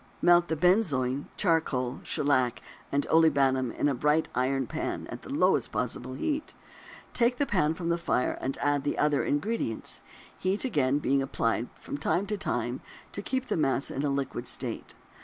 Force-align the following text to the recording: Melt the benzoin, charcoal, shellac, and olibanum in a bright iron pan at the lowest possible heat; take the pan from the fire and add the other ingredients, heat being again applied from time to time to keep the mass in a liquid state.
Melt 0.19 0.47
the 0.47 0.55
benzoin, 0.55 1.27
charcoal, 1.37 1.99
shellac, 2.01 2.59
and 2.91 3.05
olibanum 3.11 3.69
in 3.71 3.87
a 3.87 3.93
bright 3.93 4.29
iron 4.33 4.65
pan 4.65 5.05
at 5.11 5.21
the 5.21 5.29
lowest 5.29 5.71
possible 5.71 6.15
heat; 6.15 6.55
take 7.13 7.37
the 7.37 7.45
pan 7.45 7.75
from 7.75 7.89
the 7.89 7.99
fire 7.99 8.35
and 8.41 8.57
add 8.61 8.83
the 8.83 8.97
other 8.97 9.23
ingredients, 9.23 10.01
heat 10.39 10.63
being 10.73 10.91
again 11.21 11.21
applied 11.21 11.69
from 11.75 11.99
time 11.99 12.25
to 12.25 12.35
time 12.35 12.81
to 13.11 13.21
keep 13.21 13.45
the 13.45 13.55
mass 13.55 13.91
in 13.91 14.01
a 14.03 14.09
liquid 14.09 14.47
state. 14.47 14.95